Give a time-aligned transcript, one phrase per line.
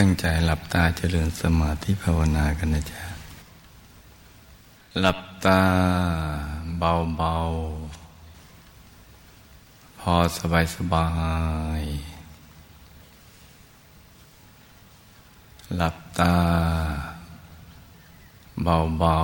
[0.00, 3.02] ตั้งใจหลับตาเจริญสมาธิภาวนากันนะจ๊ะ
[5.00, 5.60] หลับตา
[6.78, 11.08] เบาๆ พอสบายสบา
[11.80, 11.82] ย
[15.76, 16.36] หลับตา
[18.64, 19.18] เบา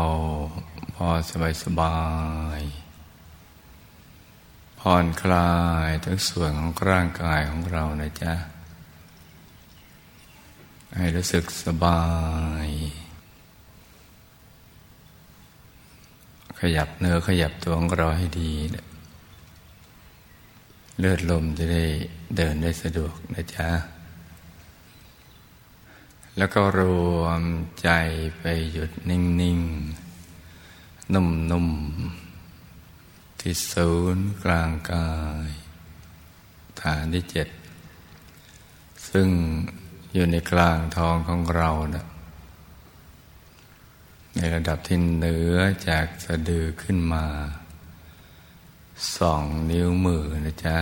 [0.47, 1.99] ๆ พอสบายสบา
[2.59, 2.61] ย
[4.79, 5.53] ผ่อนคลา
[5.87, 8.35] ยทุกส่วนของร่างกายของเรานะจ๊ะ
[10.97, 12.03] ให้รู้สึกสบา
[12.67, 12.69] ย
[16.61, 18.53] ขยับเนื้อขยับตัวของเราให้ดี
[20.99, 21.85] เลือดลมจะได้
[22.37, 23.69] เดินได้สะดวกนะจ๊ะ
[26.37, 26.81] แล้วก็ร
[27.19, 27.43] วม
[27.83, 27.91] ใจ
[28.41, 29.61] ไปหยุดนิ่ง
[30.37, 31.69] ๆ นุ่ม
[32.55, 35.11] ๆ ที่ศูนย์กลางกา
[35.49, 35.51] ย
[36.81, 37.49] ฐานที่เจ็ด
[39.11, 39.29] ซึ่ง
[40.13, 42.07] อยู่ในกลางท้องของเรานะ
[44.37, 45.57] ในระดับที่เหนือ
[45.89, 47.27] จากสะดือขึ้นมา
[49.17, 50.79] สองนิ้วมือนะจ๊ะ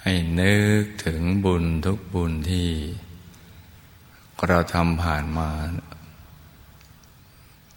[0.00, 2.70] ให้นึกถึงบุญทุกบุญที่
[4.48, 5.50] เราทำผ่านมา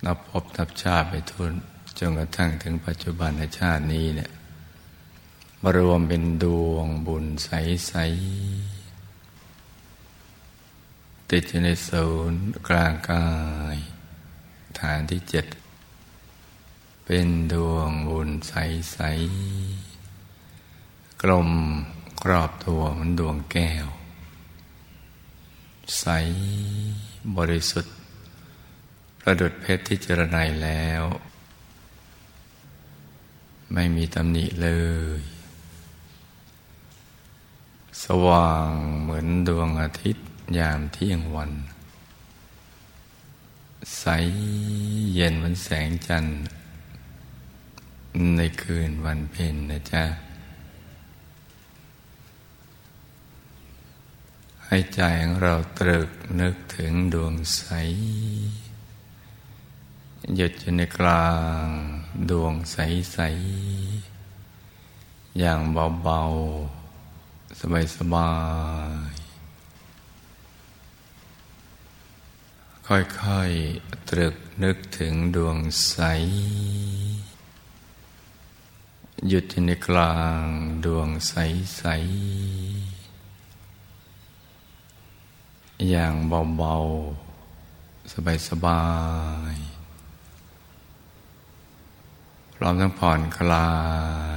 [0.05, 1.51] นับพบนับชาติไปทุน
[1.99, 4.31] จนกระทั่งถึงปัจจุบันในชาตินี้เนี่ย
[5.75, 7.93] รวมเป็นดวงบุญใส
[9.23, 13.27] ๆ ติดอยู่ในศูนย์กลางกา
[13.75, 13.77] ย
[14.79, 15.45] ฐานที่เจ็ด
[17.05, 18.97] เป็นดวงบุญใส
[19.95, 21.49] ๆ กลม
[22.23, 23.87] กรอบตัวเหมือนดวงแก้ว
[25.99, 26.05] ใส
[27.37, 27.95] บริสุทธิ์
[29.19, 31.03] ประดุดเพชรที่เจรไนแล้ว
[33.73, 34.69] ไม่มีตำหนิเล
[35.19, 35.21] ย
[38.03, 38.69] สว่าง
[39.01, 40.25] เหมือนดวงอาทิตย์
[40.57, 41.51] ยามเที่ยงวัน
[43.99, 44.05] ใส
[45.13, 46.35] เย็นเหมือนแสงจันทร์
[48.37, 50.03] ในคืนวันเพ็ญนะจ๊ะ
[54.65, 56.09] ให้ใจของเราตรึก
[56.41, 57.63] นึกถึงดวงใส
[60.35, 61.29] หยุดอยู่ในกลา
[61.63, 61.65] ง
[62.29, 62.77] ดวงใส
[63.13, 63.19] ใส
[65.39, 65.59] อย่าง
[66.03, 66.86] เบา ๆ
[67.59, 68.31] สบายสบา
[69.11, 69.13] ย
[72.87, 75.57] ค่อยๆ ตรึกนึกถึงดวง
[75.89, 75.97] ใส
[79.27, 80.45] หยุดอยู่ในกลาง
[80.85, 81.33] ดวงใส
[81.77, 81.83] ใส
[85.89, 86.13] อย่าง
[86.57, 88.83] เบาๆ สบา
[89.53, 89.67] ยๆ
[92.53, 93.69] พร้อมทั้งผ่อนคลา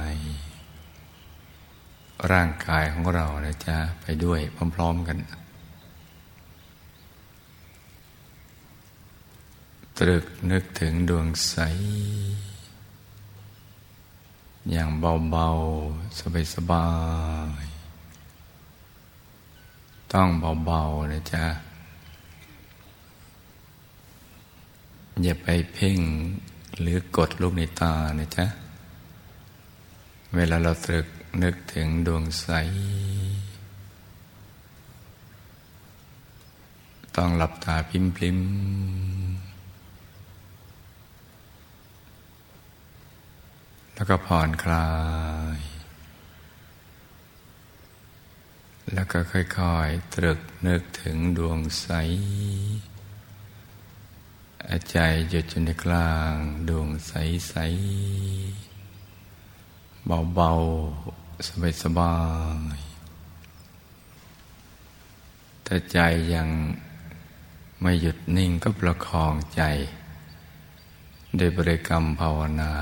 [2.29, 4.39] ร่างกายของเรานะจ๊ะไปด้วย
[4.75, 5.17] พร้อม ๆกัน
[9.97, 11.55] ตรึกนึกถึงดวงใส
[14.71, 14.89] อย่าง
[15.31, 15.47] เบา
[15.87, 16.87] ๆ สบา
[17.63, 20.29] ยๆต้อง
[20.65, 21.45] เบา ๆ นะจ๊ะ
[25.23, 25.99] อย่าไปเพ่ง
[26.79, 28.45] หรือกดลูกในตานะจ๊ะ
[30.35, 31.07] เวลาเราตรึก
[31.41, 32.47] นึกถึงดวงใส
[37.15, 38.39] ต้องหลับตาพิมพลิม
[43.93, 44.89] แล้วก็ผ่อนคลา
[45.57, 45.59] ย
[48.93, 49.39] แล้วก็ค่
[49.73, 51.87] อยๆ ตรึกนึกถึงดวงใส
[54.91, 54.97] ใจ
[55.29, 56.33] หยุดอยู่ในกลาง
[56.69, 62.13] ดวงใสๆเบาๆ สบายสบา
[62.77, 62.79] ย
[65.65, 65.97] ถ้าใจ
[66.33, 66.49] ยัง
[67.81, 69.61] ไม่หยุดนิ่งก็ประคองใจ
[71.37, 72.73] โดยบริกรรมภาวนา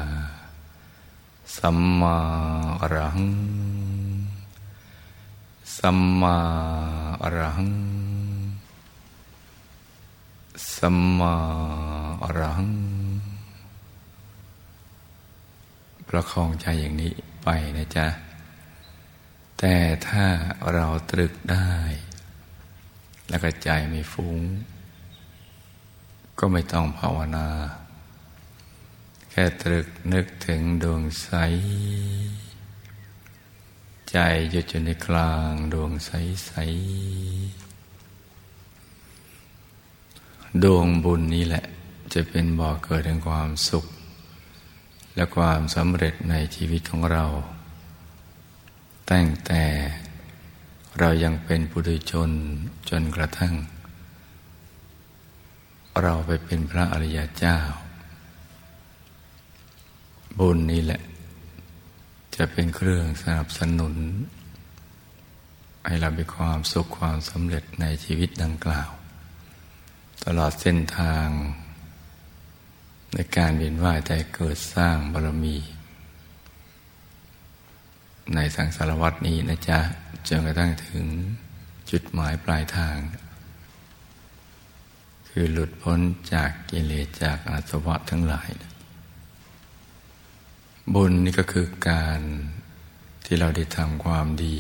[1.57, 2.17] สัมมา
[2.81, 3.31] อรหัง
[5.77, 6.35] สัมมา
[7.23, 7.71] อรหัง
[10.75, 11.33] สัมมา
[12.23, 12.71] อรหัง
[16.07, 17.11] ประคองใจอย่างนี้
[17.43, 17.47] ไป
[17.77, 18.28] นะจ๊ะ
[19.59, 19.77] แต่
[20.07, 20.25] ถ้า
[20.73, 21.73] เราตรึกได้
[23.29, 24.37] แล้วก็ใจไม่ฟุ้ง
[26.39, 27.49] ก็ไม่ต้องภาวนา
[29.29, 31.29] แค่ตรึกนึกถึงดวงใส
[34.11, 34.17] ใจ
[34.51, 36.11] หยุดอยู่ในกลางดวงใส
[36.45, 36.51] ใส
[40.63, 41.65] ดวงบุญนี้แหละ
[42.13, 43.85] จะเป็นบ่อเกิดแห่งความสุข
[45.15, 47.25] และความสำเร็จในชีวิตของเรา
[49.11, 49.63] ตั้งแต่
[50.99, 52.29] เรายังเป็นปุถุชน
[52.89, 53.53] จนกระทั่ง
[56.01, 57.57] เราไปเป็นพระอริยเจ้า
[60.39, 61.01] บุญนี่แหละ
[62.35, 63.95] จะเป็นเครื่องสนับสนุน
[65.85, 68.89] ให้เรามีความสุขความสำเร็จในชีวิตดังกล่าว
[70.23, 71.27] ตลอดเส้นทาง
[73.13, 75.57] ในการเวียนว่ายใจเกิดสร้างบารมี
[78.35, 79.79] ในสังสารวัตนี้นะจ๊ะ
[80.27, 81.05] จนกระทั่งถึง
[81.91, 82.97] จุดหมายปลายทาง
[85.29, 85.99] คือหลุดพ้น
[86.33, 88.49] จากกิเลสจากอาสวะทั้งหลาย
[90.93, 92.21] บุญนี่ก็คือการ
[93.25, 94.55] ที่เราได้ทำความดี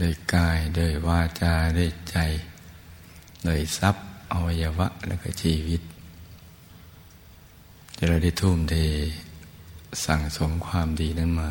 [0.00, 2.16] ด้วยกายด้วยวาจาด้วยใจ
[3.46, 5.82] ด้วยทรัพย์อวัยวะ และก็ชีวิต
[7.94, 8.74] ที่เราได้ทุ่มเท
[10.04, 11.50] สั่งสมความดีนั้นมา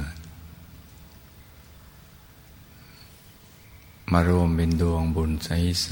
[4.11, 5.89] มารวมเป็นดวงบุญใส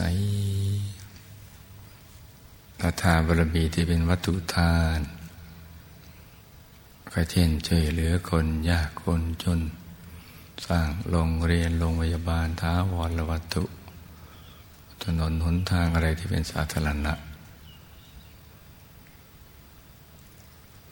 [1.18, 5.00] ๆอาทานบารมีที่เป็นวัตถุทาน
[7.12, 9.60] ก็เช่นช่วยเหลือคนยากคนจน
[10.68, 13.64] สร้างโรงเรียนโรงพยาบาลท้าวรวัตถุ
[15.04, 17.14] ถนนหนทางอะไรที่เป็นสาธารณะ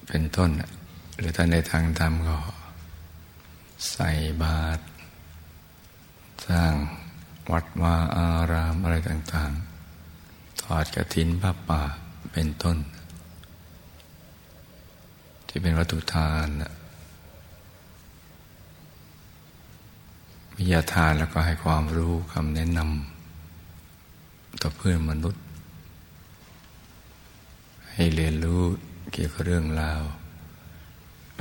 [0.08, 0.50] เป็นต้น
[1.18, 2.38] หรือถ้าในทางธรรมก็
[3.92, 4.10] ใส่
[4.44, 4.84] บาตร
[6.48, 6.74] สร้าง
[7.52, 11.82] วัดวาอารามอะไรต่างๆถอดกระถินผ้าป่า
[12.32, 12.78] เป็นต้น
[15.48, 16.48] ที่เป็นวัตถุทาน
[20.56, 25.44] วิทยาทานแล้วก็ให้ความรู้คำแนะนำต่อเพื่อนมนุษย์
[27.94, 28.62] ให้เรียนรู้
[29.12, 30.02] เกี่ยวกับเรื่องราว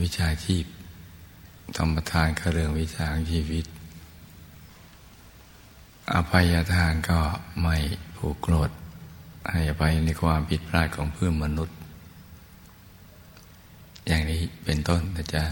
[0.00, 0.64] วิชาชีพ
[1.76, 3.66] ธรรมทานกับเรื่องวิชาชีวิต
[6.12, 7.20] อภัยทานก็
[7.62, 7.76] ไม่
[8.16, 8.70] ผูกโกรธ
[9.50, 11.76] ให้อภัยในความผิดพลาดของเพื่อนมนุษย์
[14.06, 15.44] อย่างนี้เป็นต้นนะจ๊ะ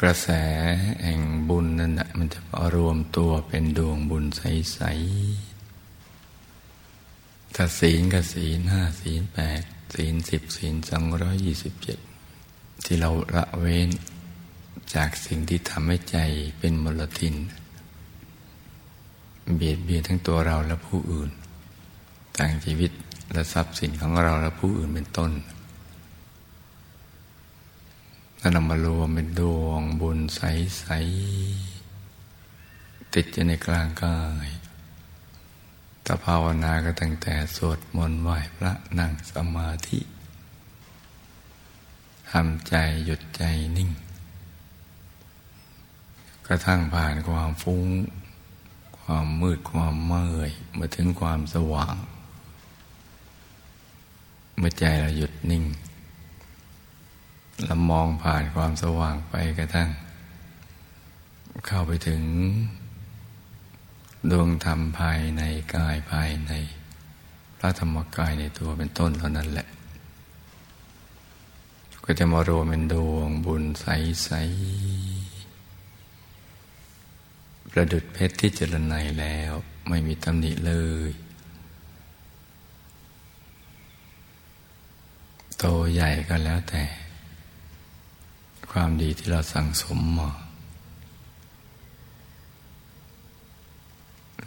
[0.00, 0.28] กระแส
[1.02, 2.40] แห่งบุญนั่นนะมันจะ
[2.74, 5.51] รวมตัวเป็นดวงบุญใสๆ
[7.54, 9.62] ถ้าศีลกับศีลห้าศีลแปด
[9.94, 11.98] ศีลสิบศีลสองร้อยยี่สิบเจ็ด
[12.84, 13.88] ที่เราละเว้น
[14.94, 16.18] จากสิ่งที่ทำให้ใจ
[16.58, 17.34] เป็นมลทิน
[19.56, 21.30] เบียดเบียนทั้งตัวเราและผู้อื่น
[22.38, 22.90] ต่างชีวิต
[23.32, 25.32] และทรัพย์สินของเราและผู้อื่นเป็นต้น
[28.38, 30.86] ถ้านำมารวมเป็นดวงบุญใส
[31.92, 34.48] ๆ ติดอยู่ในกลางกาย
[36.24, 40.00] ภาวนาก็ตั้งแต่สวดมนต์ไหว้พระนั่งสมาธิ
[42.30, 42.74] ทำใจ
[43.04, 43.42] หยุดใจ
[43.76, 43.90] นิ่ง
[46.46, 47.86] กระทั่งผ่านความฟุ้ง
[49.00, 51.96] ความมืดความเมื่อยมาถึงความสว่าง
[54.58, 55.64] เมื่อใจเราหยุดนิ่ง
[57.64, 59.88] เรามองผ่านความสว่างไปกระทั่ง
[61.66, 62.22] เข้าไปถึง
[64.30, 65.42] ดวงธรรมภายใน
[65.74, 66.52] กายภายใน
[67.58, 69.66] พระธรรมกายในตัวเป็นต้นเท่านั้นแหละ
[72.04, 75.32] ก็จะมารวมเป็นดวงบุญใสๆ
[77.70, 79.52] ประดุดเพชรที่เจริญในแล้ว
[79.88, 80.72] ไม่มีตำหนิเล
[81.08, 81.10] ย
[85.58, 86.84] โตใหญ่ก็แล้วแต่
[88.70, 90.30] ความดีที่เราสั่งสมมา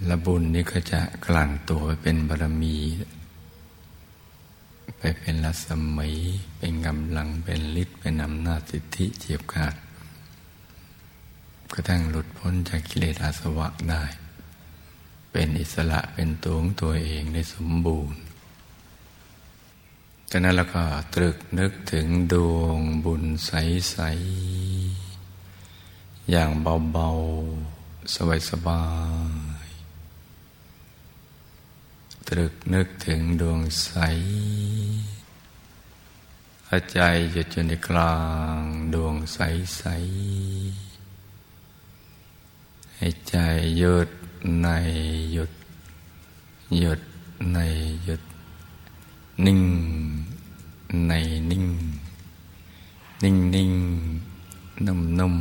[0.03, 2.75] และบุญนี้ก็จะกลั่นตัวไปเป็นบารมี
[4.97, 6.11] ไปเป็นรัศมี
[6.57, 9.75] เป็นกำลังเป็นฤทธิ์เป็นอำนาจสิทธิเจียบขาด
[11.73, 14.03] กระทั่งหลุดพ้นจากกิเลสอาสวะได้
[15.31, 18.17] เป็นอิสระเป็นตัวของตัวเองได้สมบูรณ์
[20.29, 20.83] จากนั้นเราก็
[21.13, 23.97] ตรึกนึกถึงดวงบุญใส
[25.09, 26.49] ๆ อย่าง
[26.91, 27.09] เบา
[28.05, 28.15] ๆ
[28.49, 28.81] สบา
[29.29, 29.54] ย ๆ
[32.27, 33.91] ตรึกนึกถึงดวงใส
[36.93, 36.99] ใจ
[37.31, 38.15] หยุดอยู่ในกลา
[38.57, 38.61] ง
[38.93, 41.05] ดวงใสๆ
[42.95, 43.35] ให้ใจ
[43.77, 44.09] หยุด
[44.61, 44.67] ใน
[45.33, 45.51] หยุด
[46.79, 47.01] หยุด
[47.53, 47.57] ใน
[48.03, 48.21] หยุด
[49.45, 49.61] นิ่ง
[51.07, 51.13] ใน
[51.51, 51.65] นิ่ง
[53.23, 53.71] นิ่งนิ่ง
[54.85, 55.35] นุ่มนุ่ม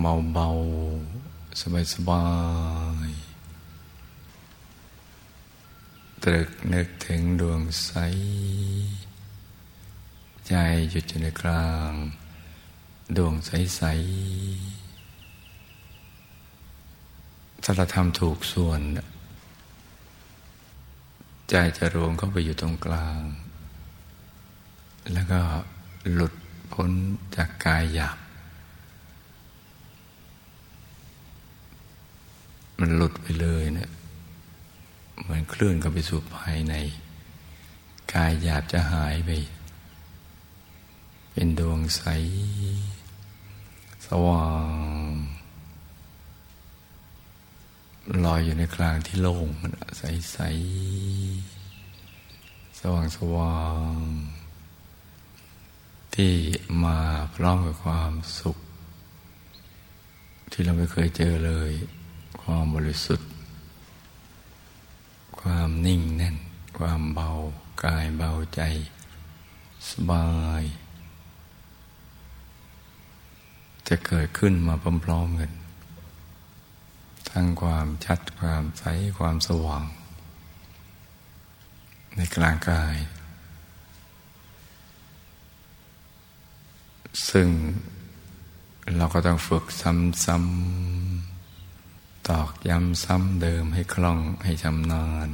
[0.00, 0.46] เบาเบา
[1.60, 2.22] สบายสบา
[2.79, 2.79] ย
[6.24, 7.90] ตรึกนึกถึงดวงใส
[10.48, 10.54] ใจ
[10.90, 11.92] หยุดอยู่ในกลาง
[13.16, 18.80] ดวงใสๆถ้าเราทำถูกส่วน
[21.50, 23.20] ใจจะรวมเข้าไปอยู่ตรงกลาง
[25.12, 25.40] แล้วก็
[26.12, 26.34] หลุด
[26.72, 26.90] พ้น
[27.36, 28.18] จากกายหยาบ
[32.78, 33.90] มันหลุดไปเลยเนะี่ย
[35.22, 36.74] เหมือนคลื่นเข้าไปสู่ภายใน
[38.12, 39.30] กายหยาบจะหายไป
[41.32, 42.02] เป็นดวงใส
[44.06, 44.66] สว่าง
[48.24, 49.48] ลอยอยู่ในกลางที่โล่ง
[49.98, 50.38] ใสใส
[52.80, 53.58] สว่างสว่า
[53.94, 53.96] ง
[56.14, 56.32] ที่
[56.84, 56.98] มา
[57.34, 58.56] พร้อมกับความสุข
[60.52, 61.72] ที่เราไม่เคยเจอเลย
[62.42, 63.29] ความบริสุทธิ์
[65.40, 66.36] ความนิ่งแน่น
[66.78, 67.30] ความเบา
[67.84, 68.60] กายเบาใจ
[69.90, 70.26] สบา
[70.62, 70.64] ย
[73.88, 75.52] จะเกิดขึ้นมาพร้อมๆกัน
[77.30, 78.84] ทั้งความชัดความใส
[79.18, 79.84] ความสว่าง
[82.16, 82.96] ในกลางกาย
[87.30, 87.48] ซึ่ง
[88.96, 91.19] เราก็ต้องฝึกซ้ำๆ
[92.28, 95.28] ตอกย้ำซ้ำเดิมให้คล่องให้ชำนาญ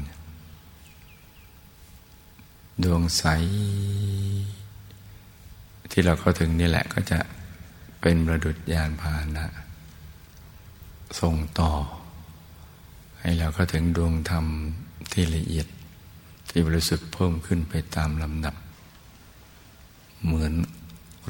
[2.85, 3.25] ดวงใส
[5.91, 7.19] ที่เราเข้าถึงนี่แหละก็จะ
[8.01, 9.47] เป็นประดุจยานพาหนะ
[11.21, 11.73] ส่งต่อ
[13.21, 14.47] ให้เราเข้าถึงดวงธรรม
[15.13, 15.67] ที่ละเอียด
[16.49, 18.55] ที่บริสุทธิ์เพิ่มขึ้นไปตามลำดับ
[20.25, 20.53] เหมือน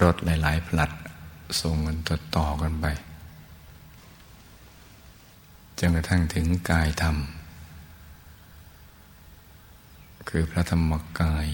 [0.02, 0.90] รถหลาย ๆ ผลัด
[1.60, 1.98] ส่งกัน
[2.36, 2.86] ต่อกันไป
[5.78, 7.16] จนกระทั่งถึงกายธรรม
[10.28, 11.48] คือพระธรรมกาย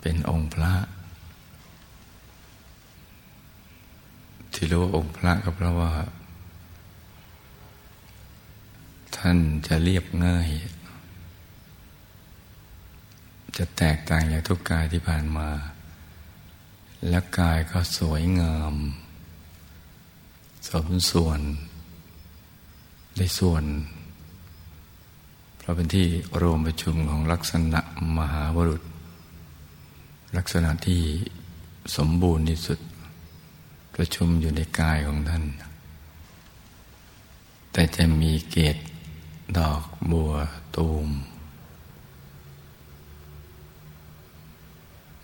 [0.00, 0.74] เป็นองค์พระ
[4.52, 5.92] ที่รู้องค์พระก็เพราะว่า
[9.16, 10.48] ท่านจะเรียบง่าย
[13.56, 15.48] จะแตกต่างจากทุกกายที่ผ่านมา
[17.08, 18.74] และกายก็สวยงาม
[20.68, 21.40] สมส่วน
[23.16, 23.64] ได้ส่วน
[25.58, 26.06] เพราะเป็นที่
[26.42, 27.80] รวมประชุมของลักษณะ
[28.18, 28.82] มหาวรุษ
[30.36, 31.02] ลักษณะที่
[31.96, 32.78] สมบูรณ์ที่สุด
[33.94, 35.44] ประชุมอยู่ในกายของท่าน
[37.72, 38.76] แต่จะมีเกต
[39.58, 40.32] ดอกบัว
[40.76, 41.08] ตูม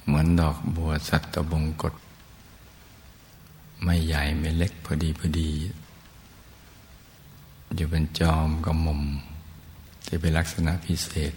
[0.05, 1.95] เหมือนดอกบัวสัตตบงกฎ
[3.83, 5.51] ไม่ใหญ่ไม่เล็กพอดีพอดี
[7.75, 9.03] อยู่เป็นจอมกระมุม
[10.07, 11.35] ที่เป็นลักษณะพิเศษ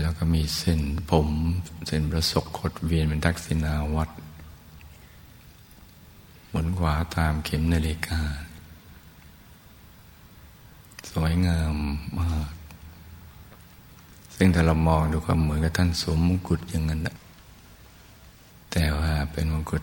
[0.00, 0.80] แล้วก็มีเส้น
[1.10, 1.28] ผม
[1.86, 4.10] เส้นประศกขดเวียนเป็นทักษิณาวัด
[6.48, 8.20] หมุนขวาตามเข็มนาฬิกา
[11.10, 11.76] สวยงาม
[12.18, 12.52] มาก
[14.34, 17.00] ซึ่งถ้าเรามองดูความเหมือนกับท่านสวมมงกุฎอย่างนั้น
[18.72, 19.82] แต่ว่าเป็นมงกุฎ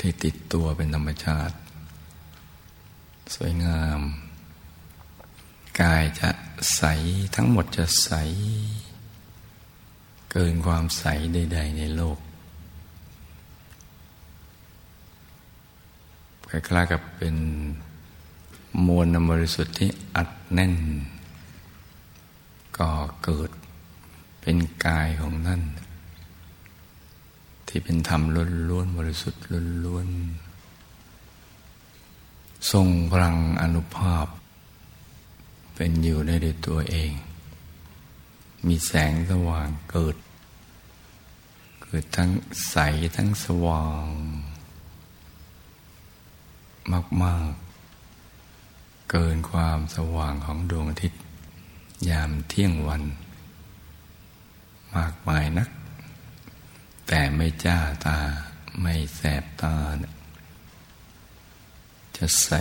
[0.00, 1.54] ที่ติดตัวเป็นธรรมชาติ
[3.32, 4.00] สวยงาม
[5.80, 6.30] กายจะ
[6.76, 6.82] ใส
[7.34, 8.10] ทั้งหมดจะใส
[10.30, 11.04] เกินความใส
[11.34, 12.18] ใด ๆ ในโลก
[16.48, 17.36] คล้ายๆกับเป็น
[18.86, 20.74] มวลนบริสุทธิ์ที่อัดแน่น
[22.78, 22.92] ก่อ
[23.24, 23.50] เกิด
[24.40, 25.62] เป็นกายของนั่น
[27.68, 28.22] ที่เป็นธรรม
[28.70, 29.42] ล้วนๆบริสุทธิ์
[29.84, 30.53] ล้วนๆ
[32.72, 34.26] ทรงพลังอนุภาพ
[35.74, 37.12] เป็นอยู่ได้ด้วยตัวเอง
[38.66, 40.16] มีแสงสว่างเกิด
[41.82, 42.30] เกิดทั้ง
[42.70, 42.76] ใส
[43.16, 44.06] ทั้งสว่าง
[47.22, 47.52] มาก
[48.30, 51.20] ๆ เกินความสว่างของดวงอาทิตย์
[52.08, 53.02] ยามเที่ยงวัน
[54.96, 55.68] มากมายนัก
[57.08, 58.18] แต่ไม่จ้าตา
[58.80, 60.13] ไม่แสบตานะ
[62.26, 62.52] จะใส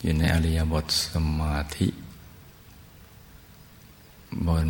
[0.00, 1.08] อยู่ในอริยบทส
[1.40, 1.88] มาธิ
[4.46, 4.68] บน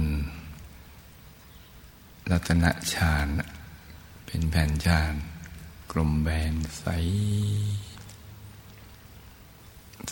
[2.30, 2.64] รัตน
[2.94, 3.26] ฌาน
[4.24, 5.14] เป็นแผ่นฌาน
[5.90, 6.84] กลมแบนใส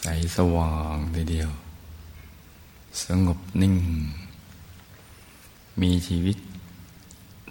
[0.00, 1.50] ใสสว่างทีเดียว
[3.04, 3.76] สงบนิ่ง
[5.80, 6.38] มีชีวิต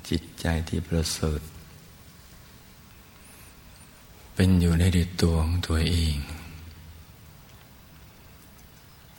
[0.09, 1.41] จิตใจที่ประเสริฐ
[4.39, 6.15] เป็นอยู่ในดิตัวของตัวเอง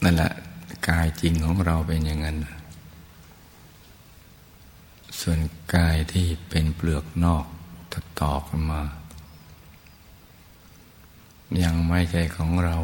[0.03, 0.33] นั่นแหละ
[0.89, 2.37] กายจริงของเราเป็นอย่างนั้น
[5.21, 5.41] ส่วน
[5.75, 7.45] กายที่เป็นเปลือกนอก
[7.93, 8.83] ตัดต่อกันมา
[11.63, 12.77] ยังไม่ใช่ของเรา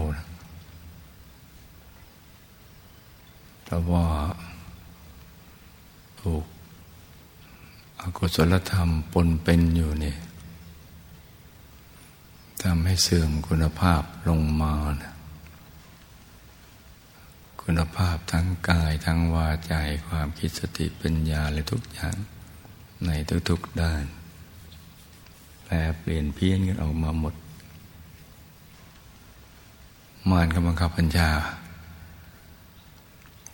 [3.64, 4.06] เพราะว่า
[6.20, 6.44] ถูก
[8.00, 10.18] อกุศลธรรมปนเป็นอยู่เนี่ย
[12.64, 15.14] ทำให้เสื่อมคุณภาพลงมานะ
[17.62, 19.74] คุณภาพทั้งกายทั้งวาใจ
[20.08, 22.16] ความคิดสติปัญญาและทุกอย่าง
[23.06, 23.10] ใน
[23.48, 24.04] ทุกๆด้าน
[25.64, 27.34] แปลเปลี่ยนเพี้ยนกันออกมาหมด
[30.30, 31.30] มานกำลังขับปัญญา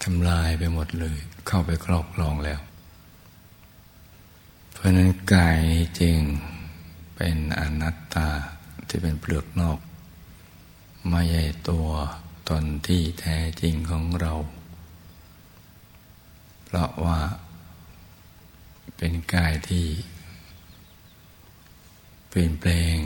[0.03, 2.61] ทำลายไปหมดเลย เข้าไปครอบครองแล้ว
[4.73, 5.61] เพราะนั้นกาย
[6.01, 6.19] จริง
[7.15, 8.29] เป็นอนัตตา
[8.91, 9.79] ที่เป็นเปลือกนอก
[11.09, 11.89] ไม่ใช่ตัว
[12.49, 14.33] ตนที่แท้จริงของเรา
[16.65, 17.21] เพราะว่า
[18.97, 19.87] เป็นกายที่
[22.29, 22.97] เปลี่ยนแปลง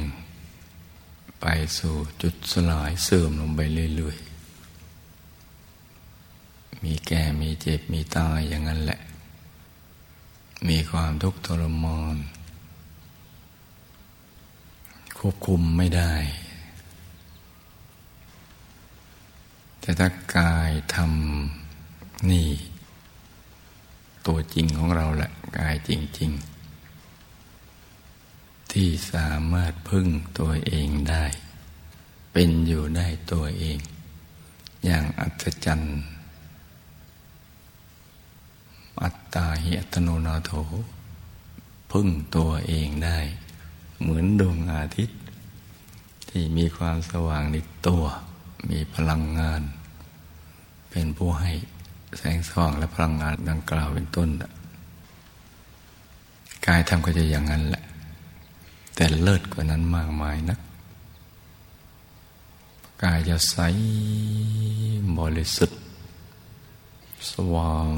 [1.41, 1.47] ไป
[1.79, 3.61] สู่จุดสลายเสื่อมลงไป
[3.97, 4.35] เรื่อยๆ
[6.85, 9.01] มีแก่มีเจ็บมีตายอย่างนั้นแหละ
[10.69, 12.17] มีความทุกข์ทรมาน
[15.27, 16.15] ควบคุมไม่ได้
[19.81, 22.51] แต่ถ้ากายทำนี่
[24.27, 26.31] ตัวจริงของเราแหละกายจริง
[27.57, 30.07] ๆ ที่สามารถพึ่ง
[30.39, 31.25] ตัวเองได้
[32.33, 33.79] เป็นอยู่ได้ตัวเอง
[34.85, 35.99] อย่างอัศจรรย์
[39.03, 40.53] อัตตาเหิตโนนาโถ
[41.93, 43.21] พึ่งตัวเองได้
[44.05, 45.21] เหมือนดวงอาทิตย์
[46.29, 47.57] ที่มีความสว่างใน
[47.87, 48.05] ตัว
[48.71, 49.63] มีพลังงาน
[50.91, 51.53] เป็นผู้ให้
[52.17, 54.29] แสงสว่างและพลังงานดังกล่าวเป็นต้น
[56.67, 57.85] กายทำก็จะอย่างนั้นแหละ
[58.95, 60.59] แต่เลิศกว่านั้นมากมายนะ
[63.03, 63.57] กายจะใส
[65.19, 65.81] บริสุทธิ์
[67.31, 67.91] สว่าง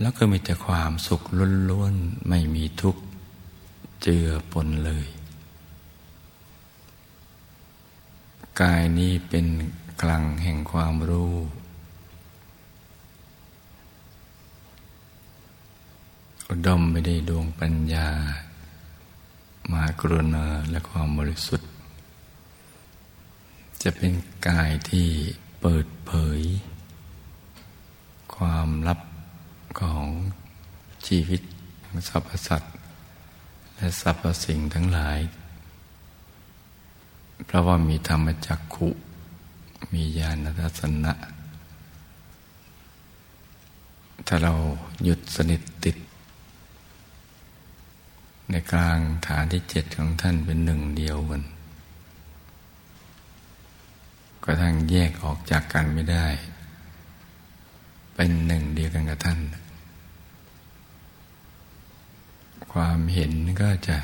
[0.00, 1.22] แล้วก็มีแต่ความสุข
[1.70, 3.02] ล้วนๆ ไม่มีทุกข์
[4.08, 5.06] เจือปนเลย
[8.60, 9.46] กายนี้เป็น
[10.02, 11.34] กลังแห่งความรู้
[16.48, 18.08] อุดมไปได้ดวงปัญญา
[19.72, 21.70] มากรุณาและความบริสุทธิ์
[23.82, 24.12] จะเป็น
[24.48, 25.08] กายที่
[25.60, 26.40] เปิดเผย
[28.36, 29.00] ความลับ
[29.80, 30.06] ของ
[31.06, 31.40] ชีวิต
[32.08, 32.76] สรรพสัตว์
[33.76, 35.18] และสรรพสิ่งทั้งหลาย
[37.46, 38.88] เพราะว่ามีธรรมจักขุ
[39.92, 41.12] มีญาณทัศนะ
[44.26, 44.52] ถ้าเรา
[45.04, 45.96] หยุดสนิทติด
[48.50, 51.42] ในกลางฐานที่เจ็ดของท่านเป็นหนึ่งเดียวกัน
[54.44, 56.26] ก็ทั้งแยกออกจากกันไม่ได้
[58.14, 59.38] เป็นหนึ่งเดียวกันกับท่าน
[62.80, 63.98] ความเห็นก็จะ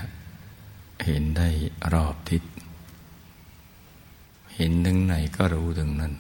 [1.05, 1.49] เห็นได้
[1.93, 2.43] รอบทิศ
[4.55, 6.15] เห็นถึงไหนก็รู้ถึงนั้น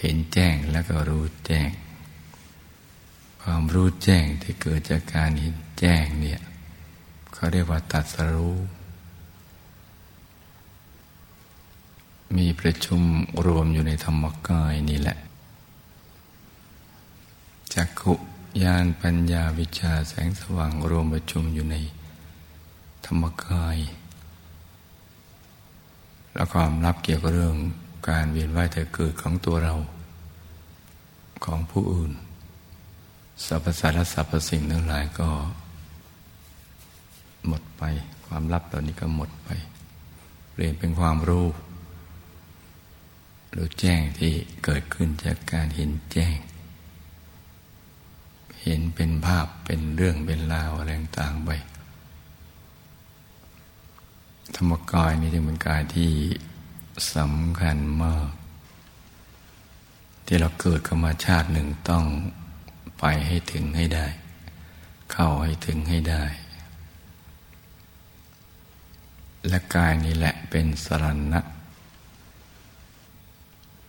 [0.00, 1.70] เห็นแจ้งแล้วก็รู้แจ้ง
[3.42, 6.40] ความรู้แจ้งที่เกิดจากการเห็นแจ้งเนี่ย
[7.32, 8.56] เขาเรียกว่าตัดสรู้
[12.36, 13.02] มีประชุม
[13.46, 15.18] รวมอยู่ในธรรมกายนี่แหละ
[17.74, 18.14] จักขุ
[18.60, 21.76] ญาณปัญญาวิชาแสงสว่างรวมประชุมอยู่ใน
[23.04, 23.78] ธรรมกาย
[26.32, 27.56] แล้วความรับเกี่ยวกับเรื่อง
[28.08, 29.74] การเวียนว่ายแต่เกิดของตัวเรา
[31.44, 32.12] ของผู้อื่น
[33.46, 35.28] สรรพสัตว์และสรรพสิ่งทั้งหลายก็
[37.46, 37.82] หมดไป
[38.26, 39.48] ความลับเหล่านี้ก็หมดไป
[40.52, 41.46] เปลี่ยนเป็นความรู้
[43.54, 44.32] รู้แจ้งที่
[44.64, 46.36] เกิดขึ้นจากการเห็นแจ้ง
[48.62, 51.50] เห็นเป็นภาพเป็นเรื่องเป็นราวอะไรต่างไป
[54.54, 56.12] ธรรมกายนี่จึงเป็นกายที่
[57.14, 58.28] สำคัญมาก
[60.26, 62.04] ที่เราเกิดขึ้นมาชาติหนึ่งต้อง
[62.98, 64.06] ไปให้ถึงให้ได้
[65.12, 66.24] เข้าให้ถึงให้ได้
[69.48, 71.40] และกายนี้แหละเป็นสรณะ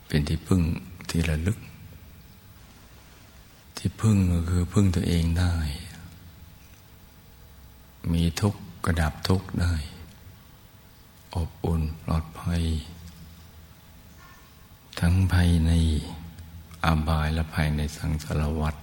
[0.07, 0.61] เป็นที่พึ่ง
[1.09, 1.57] ที่ระลึก
[3.85, 5.55] ที่พึ่งก็คือพึ่งตัวเองได้
[8.13, 9.73] มีทุกข์กระดับทุกข์ได้
[11.35, 12.63] อบอุ่นปลอดภัย
[14.99, 15.71] ทั้งภายใน
[16.85, 18.75] อาบายและภายในสังสารวัฏ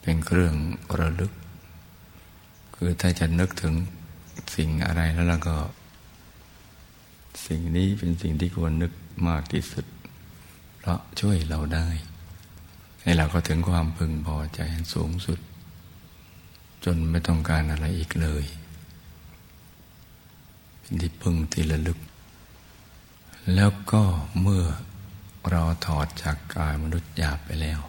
[0.00, 0.54] เป็นเครื่อง
[0.98, 1.32] ระลึก
[2.74, 3.74] คือถ้าจะนึกถึง
[4.56, 5.56] สิ่งอะไรแล้วเราก็
[7.46, 8.92] สิ่งนี้เป็นสิ่งที่ควรนึก
[9.28, 9.86] มากที่สุด
[10.82, 11.88] เพราะช่วยเราได้
[13.02, 14.60] ให้เราก็ถึงความพึงพอใจ
[14.94, 15.38] สูงสุด
[16.84, 18.44] จนไม่ต้องการอะไรอีกเลย
[20.78, 21.98] เป็นที่พึงที่ระลึก
[23.54, 24.02] แล้วก็
[24.40, 24.64] เมื่อ
[25.50, 27.80] เราถอดจากกายมนุษย์หยาบไปแล้ว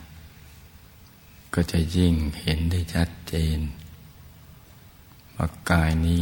[1.53, 3.60] ก็จะยิ่งเห็นได้ชัดเจน
[5.36, 6.21] ว่ากายนี้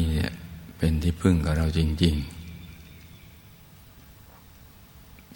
[0.78, 2.41] เป็นที่พึ่งกับเราจริง ๆ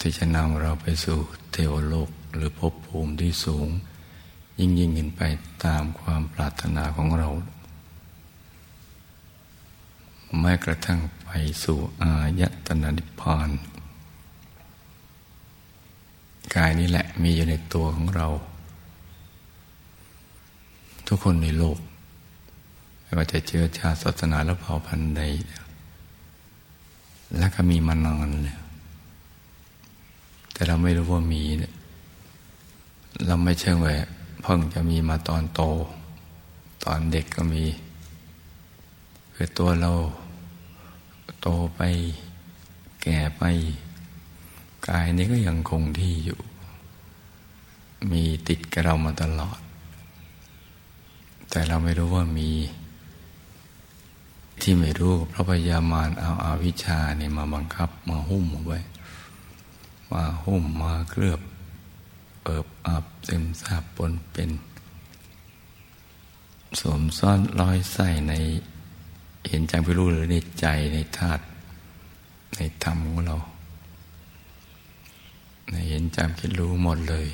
[0.08, 1.20] ที่จะนำเราไปสู่
[1.52, 3.68] เทวโลกหรือภพภูมิที่สูง
[4.60, 5.22] ยิ่งยิ่งขึ้นไป
[5.66, 7.30] ตามความปรารถนาของเรา
[10.42, 11.30] แม้กระทั่งไป
[11.64, 13.50] สู่อายตนะนิพพาน
[16.56, 18.28] กายนี้แหละมีอยู่ในตัวของเรา
[21.08, 21.78] ทุกคนในโลก
[23.02, 25.22] ไม่ว่าจะเชื้อชาติศาสนาและเผ่าพันธุ์ใด
[27.38, 28.58] และก็มีมานานเลย
[30.56, 31.74] แต่เราไม่รู้ว่ามีเนี่ย
[33.26, 33.96] เราไม่เชื่อว่า
[34.42, 35.62] เพิ่งจะมีมาตอนโต
[36.84, 37.64] ตอนเด็กก็มี
[39.34, 39.92] คือตัวเรา
[41.42, 41.82] โตไป
[43.02, 43.44] แก่ไป
[44.88, 46.40] กายนี้ก็ยังคงที่อยู่
[48.12, 49.60] มีติดกับเรามาตลอด
[51.50, 52.50] แต่เราไม่รู้ว่ามี
[54.62, 58.80] ที่ไม่รู้เพราะพยามารเอาอาวิชชาเนี่ยมาบังคับมาหุ้มเอาไว้
[60.12, 61.42] มาหุ้มมาเคลือบ
[62.44, 64.50] เอิบอับซึมซาบปนเป็น
[66.80, 68.34] สวมซ่อนร้อยใส่ใน
[69.48, 71.44] เห็นจังไปรู้หรือในใจในธาตุ
[72.56, 73.38] ในธรรมของเรา
[75.70, 77.28] ในเห็นจำคิดรู้หมดเลย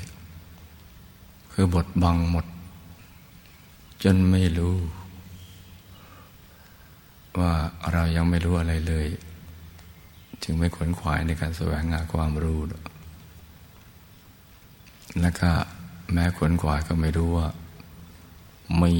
[1.52, 2.46] คือบทบังหมด
[4.02, 4.76] จนไม่รู้
[7.38, 7.52] ว่า
[7.92, 9.06] เรายังไม่รู้อะไรเลย
[10.42, 12.60] จึงไม่ขวนขวายในการแสวงหาความรู้
[15.20, 15.50] แล้วก็
[16.12, 17.48] แม้ขวนขวายก็ไม่รู้ว่า
[18.82, 18.94] มี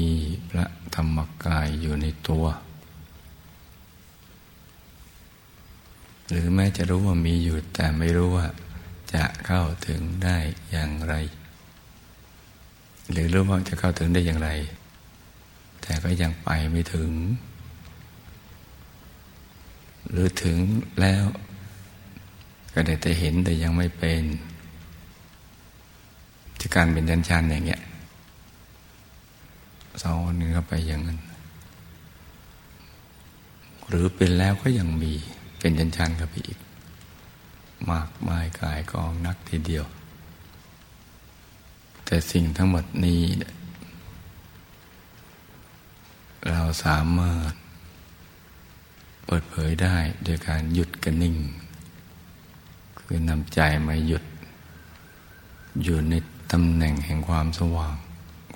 [0.49, 2.45] พระธรรมกายอยู่ในตัว
[6.29, 8.45] หรือแม้จะรู้ว่ามีอยู่แต่ไม่รู้ว่า
[9.13, 10.37] จะเข้าถึงได้
[10.71, 11.15] อย่างไร
[13.11, 14.49] หรือรู้ว่าจะเข้าถึงได้อย่างไร
[15.81, 17.09] แต่ก็ยังไปไม่ถึง
[20.13, 20.57] หรือถึง
[21.01, 21.25] แล้ว
[22.73, 24.23] ก็ได้แต่เห็นแต่ยังไม่เป็น
[26.59, 27.81] ที่การเป็นยันชันอย่างเงี้ย
[30.01, 31.19] สอนเข้าไปอย่างนั้น
[33.87, 35.13] หรือเป็นแล้วก็ยังมี
[35.59, 36.59] เป็นยันชันกับไปอีก
[37.91, 39.85] มากมายกายกองนักทีเดียว
[42.05, 43.21] แต่สิ่งทั้งหมดนี้
[46.49, 47.53] เราสามารถ
[49.25, 51.35] เปิดเผยได้โดยการหยุดกันนิ่ง
[52.99, 54.23] คือนำใจมาหยุด
[55.83, 56.13] อยู่ใน
[56.51, 57.95] ตำแหน่งแห่งความสว่าง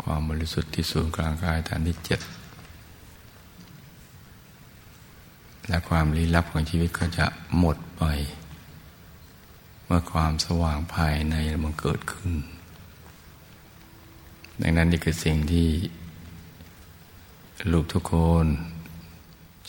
[0.02, 2.20] ความบริสุทธิ์ที่ศูนย์กลางกายฐานที่เจ็ด
[5.68, 7.26] และความลี้ลับของชีวิตก็จะ
[7.58, 8.04] หมดไป
[9.86, 12.34] เมื่อความสว่างภายในมันเกิดขึ้น
[14.62, 15.68] ดังนั้นนี่คือสิ่งที่
[17.72, 18.46] ลูกทุกคน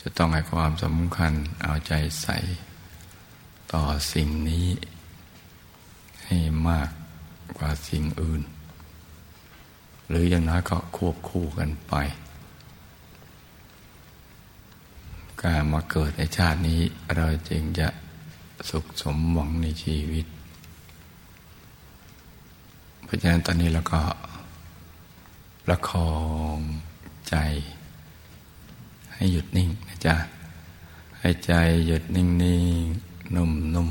[0.01, 2.37] จะต้องให้ความสำคัญเอาใจใส่
[3.73, 3.83] ต่อ
[4.13, 4.67] สิ่งนี้
[6.25, 6.89] ให้มาก
[7.57, 8.41] กว่าสิ่งอื่น
[10.07, 11.93] หรืออย่างน้อยก็ควบคู่กันไป
[15.41, 16.81] การมาเกิดในชาตินี้
[17.15, 17.87] เราจึงจะ
[18.69, 20.25] สุขสมหวังในชีวิต
[23.03, 24.01] เพราะฉะนั้นตอนนี้เราก็
[25.65, 26.11] ประคอ
[26.55, 26.57] ง
[27.29, 27.35] ใจ
[29.19, 30.15] ให้หยุดนิ่งนะจ๊ะ
[31.19, 31.51] ให้ใจ
[31.87, 32.85] หยุดนิ่งนิ่ง
[33.35, 33.89] นุ่มนุ่ม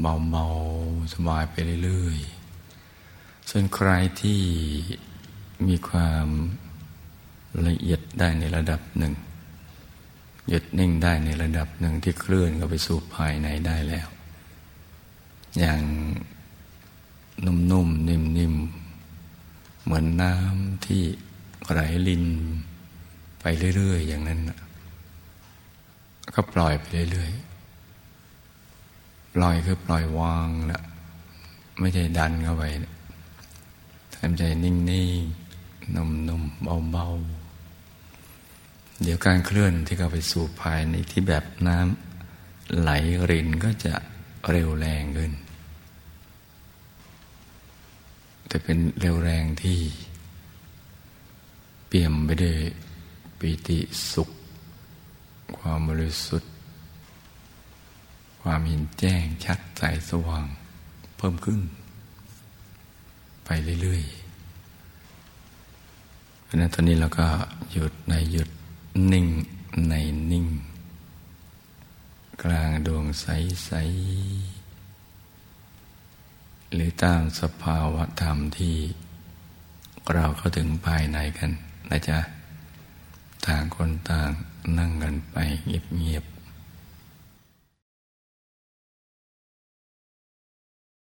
[0.00, 0.44] เบาเบา
[1.12, 3.88] สบายไปเรื่อยๆ ส่วนใคร
[4.20, 4.40] ที่
[5.66, 6.26] มีความ
[7.66, 9.14] ละเอียดได้ในระดับหนึ่ง
[10.48, 14.08] หยุดนิ่งได้ในระดับหนึ่งที่เคลื่อนเข้าไปสู่ภายในได้แล้ว
[15.58, 15.82] อย่าง
[17.46, 21.02] นุ่มๆนิ่มๆ เหมือนน้ำที่
[21.70, 22.24] ไหลลิน
[23.46, 24.40] ไปเรื่อย ๆ อย่างนั้น
[26.34, 30.82] ก็ปล่อยไปเรื่อยๆปล่อยคือปล่อยวางละ
[31.80, 32.64] ไม่ใช่ดันเข้าไป
[34.14, 42.90] ทำใจนิ่งๆนุ่มๆเบาๆเดี๋ยวการเคลื่อนที่เข้าไปสู่ภายในที่แบบน้ำไหล
[43.30, 43.94] รินก็จะ
[44.50, 45.32] เร็วแรงขึ้น
[48.48, 49.78] แต่เป็นเร็วแรงที่
[51.86, 52.56] เปี่ยมไปด้วย
[53.38, 53.78] ปิติ
[54.12, 54.30] สุข
[55.56, 56.50] ความบริสุทธิ์
[58.42, 60.46] ความเห็นแจ้งชัดใสสว่าง
[61.16, 61.60] เพิ่มขึ้น
[63.44, 63.48] ไป
[63.82, 64.24] เรื่อยๆ
[66.44, 67.26] เพราะนั้นตอนนี้เราก็
[67.72, 68.48] หยุดในหยุด
[69.12, 69.26] นิ่ง
[69.88, 69.94] ใน
[70.30, 70.46] นิ่ง
[72.42, 73.82] กลางดวงใสๆ
[76.72, 78.76] หรือตามสภาวะธรรมที่
[80.12, 81.50] เราเข้าถึงภายในกัน
[81.90, 82.18] นะจ๊ะ
[83.46, 84.30] ต่างคนต่าง
[84.78, 86.24] นั่งกันไปเงียบ